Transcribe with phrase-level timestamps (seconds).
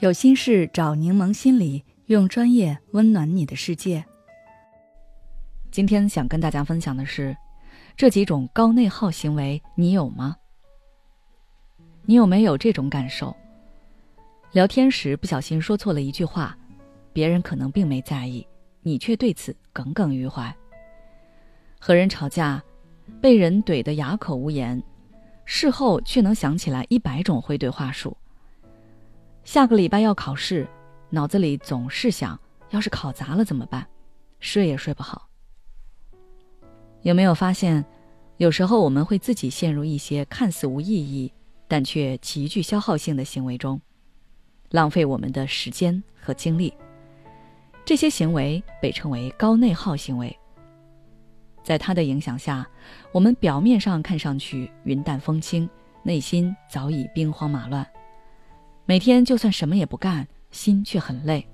[0.00, 4.02] 有心事找柠檬心理，用专业温暖你的世界。
[5.70, 7.36] 今天想跟大家分享的是，
[7.98, 10.34] 这几种高内耗行为，你有吗？
[12.06, 13.36] 你有没有这种感受？
[14.52, 16.56] 聊天时不小心说错了一句话，
[17.12, 18.46] 别人可能并没在意，
[18.80, 20.50] 你却对此耿耿于怀。
[21.78, 22.62] 和人吵架，
[23.20, 24.82] 被人怼得哑口无言，
[25.44, 28.16] 事后却能想起来一百种回怼话术。
[29.44, 30.68] 下个礼拜要考试，
[31.08, 32.38] 脑子里总是想，
[32.70, 33.86] 要是考砸了怎么办？
[34.38, 35.28] 睡也睡不好。
[37.02, 37.84] 有没有发现，
[38.36, 41.32] 有时候我们会自己陷入一些看似无意义，
[41.66, 43.80] 但却极具消耗性的行为中，
[44.70, 46.72] 浪费我们的时间和精力。
[47.84, 50.36] 这些行为被称为高内耗行为。
[51.64, 52.66] 在它的影响下，
[53.12, 55.68] 我们表面上看上去云淡风轻，
[56.02, 57.86] 内心早已兵荒马乱。
[58.90, 61.46] 每天就算什么也不干，心却很累。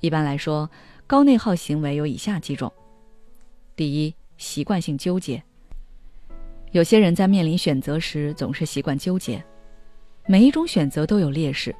[0.00, 0.70] 一般来说，
[1.06, 2.72] 高内耗行为有以下几种：
[3.76, 5.42] 第一，习惯性纠结。
[6.72, 9.44] 有些人在面临选择时总是习惯纠结，
[10.24, 11.76] 每一种选择都有劣势，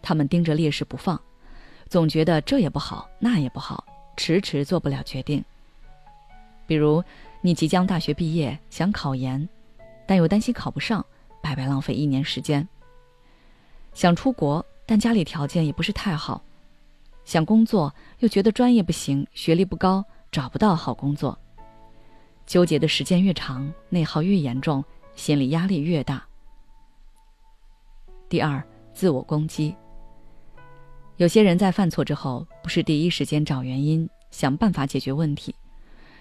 [0.00, 1.20] 他们盯着劣势不放，
[1.88, 3.84] 总觉得这也不好，那也不好，
[4.16, 5.44] 迟迟做不了决定。
[6.64, 7.02] 比如，
[7.40, 9.48] 你即将大学毕业，想考研，
[10.06, 11.04] 但又担心考不上，
[11.42, 12.64] 白白浪费一年时间。
[13.92, 16.40] 想出国，但家里条件也不是太好；
[17.24, 21.38] 想工作，又觉得专业不行，学历不高，找不到好工作。
[22.46, 24.82] 纠结的时间越长，内耗越严重，
[25.14, 26.24] 心理压力越大。
[28.28, 28.62] 第二，
[28.94, 29.74] 自我攻击。
[31.16, 35.54] 有些人在犯错之后，不是第一时间找原因，想办法解决问题，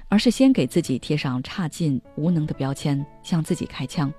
[0.09, 4.11] 而是先给自己贴上差劲、无能的标签，向自己开枪。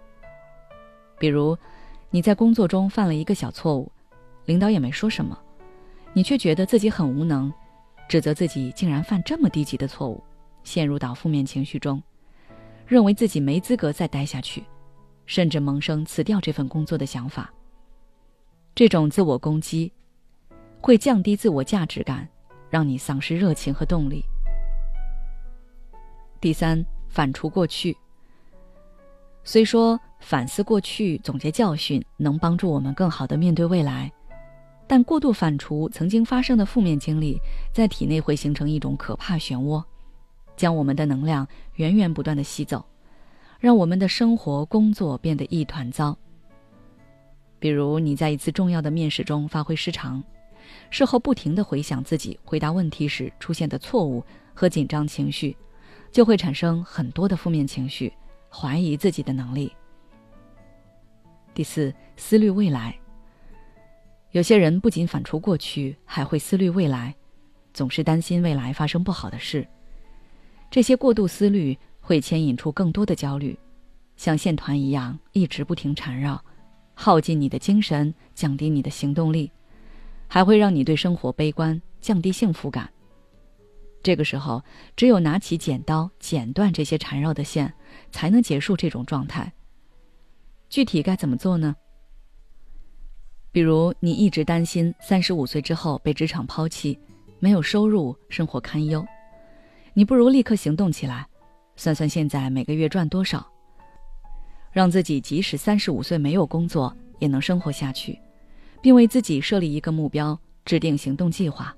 [1.19, 1.59] 比如。
[2.12, 3.91] 你在工作中犯了一个小错误，
[4.47, 5.39] 领导也没说什么，
[6.12, 7.52] 你却觉得自己很无能，
[8.08, 10.23] 指责自己竟然犯这么低级的错误，
[10.64, 12.02] 陷入到负面情绪中，
[12.85, 14.64] 认为自己没资格再待下去，
[15.24, 17.48] 甚至萌生辞掉这份工作的想法。
[18.74, 19.92] 这种自我攻击
[20.80, 22.29] 会降低自我价值感，
[22.68, 24.24] 让你丧失热情和动力。
[26.40, 27.96] 第三，反刍过去。
[29.52, 34.08] 虽说反思过去、总结教训能帮助我们更好的面对未来，
[34.86, 37.36] 但过度反刍曾经发生的负面经历，
[37.72, 39.83] 在体内会形成一种可怕漩涡，
[40.56, 41.44] 将我们的能量
[41.74, 42.84] 源源不断的吸走，
[43.58, 46.17] 让我们的生活、工作变得一团糟。
[47.58, 50.22] 比如你在一次重要的面试中发挥失常，
[50.90, 54.24] 事后不停的回想自己回答问题时出现的错误
[54.55, 55.56] 和紧张情绪，
[56.12, 58.12] 就会产生很多的负面情绪。
[58.50, 59.72] 怀疑自己的能力。
[61.55, 62.94] 第四，思虑未来。
[64.33, 67.14] 有些人不仅反刍过去，还会思虑未来，
[67.72, 69.66] 总是担心未来发生不好的事。
[70.70, 73.58] 这些过度思虑会牵引出更多的焦虑，
[74.16, 76.40] 像线团一样一直不停缠绕，
[76.94, 79.50] 耗尽你的精神，降低你的行动力，
[80.28, 82.88] 还会让你对生活悲观，降低幸福感。
[84.02, 84.62] 这个时候，
[84.96, 87.72] 只有拿起剪刀剪断这些缠绕的线，
[88.11, 89.52] 才能结束这种状态。
[90.68, 91.74] 具体该怎么做呢？
[93.52, 96.98] 比如，你一直担心三十五岁之后被职场抛弃，
[97.40, 99.05] 没有收入，生活堪忧，
[99.92, 101.27] 你不如立刻行动起来，
[101.77, 103.44] 算算现在每个月赚多少，
[104.70, 108.17] 让自己即使三十五岁没有工作也能生活下去，
[108.80, 111.77] 并为自己设立一个目标，制定行动计划。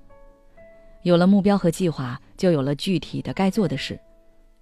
[1.03, 3.99] 有了目标和计划，就有了具体的该做的事，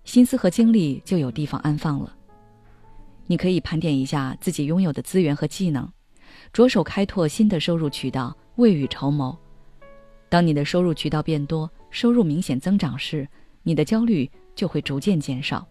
[0.03, 2.15] 心思和精力就有地方安放了。
[3.27, 5.87] 你可以盘点一下自己拥有的资源和技能，
[6.51, 9.37] 着手开拓新的收入渠道，未雨绸缪。
[10.29, 13.27] 当你的收入渠道变多，收入明显增长时，
[13.61, 15.65] 你的焦虑就会逐渐减少。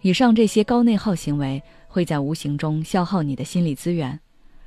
[0.00, 4.18] 以上这些高内耗行为会在无形中消耗你的心理资源，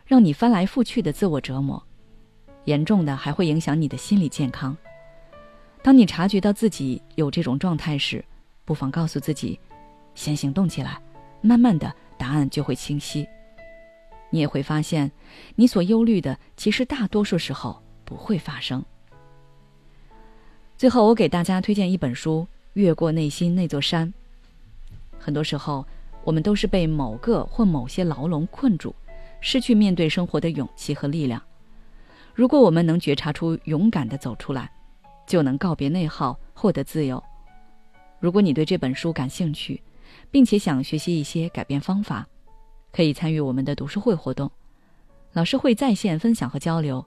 [0.06, 1.84] 让你翻来覆去的自我折磨。
[2.68, 4.76] 严重的还会影响你的心理健康。
[5.82, 8.24] 当你察觉到自己有这种状态时，
[8.66, 9.58] 不妨告诉自己，
[10.16, 11.02] 先行动起来，
[11.42, 13.26] 慢慢的答案就会清晰。
[14.30, 15.10] 你也会发现，
[15.56, 18.84] 你所忧虑的其实大多数时候不会发生。
[20.78, 24.06] 最后，我给大家推荐一本书《越过内心那座山》。
[25.18, 25.88] 很多时候，
[26.26, 28.94] 我们都是被某个或某些牢笼困住，
[29.40, 31.42] 失去面对生活的勇气和力量。
[32.38, 34.70] 如果我们能觉察出，勇敢的走出来，
[35.26, 37.22] 就能告别内耗，获得自由。
[38.20, 39.82] 如果你对这本书感兴趣，
[40.30, 42.28] 并且想学习一些改变方法，
[42.92, 44.52] 可以参与我们的读书会活动。
[45.34, 47.04] 老师会在线分享和交流，